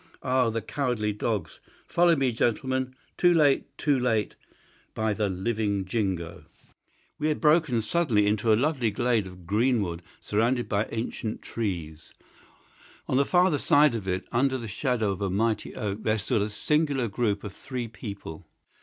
[0.23, 1.59] "Ah, the cowardly dogs!
[1.85, 2.95] Follow me, gentlemen!
[3.17, 3.67] Too late!
[3.77, 4.35] too late!
[4.95, 6.45] by the living Jingo!"
[7.19, 12.15] We had broken suddenly into a lovely glade of greensward surrounded by ancient trees.
[13.07, 16.41] On the farther side of it, under the shadow of a mighty oak, there stood
[16.41, 18.47] a singular group of three people.